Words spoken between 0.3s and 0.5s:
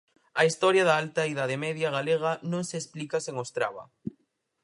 A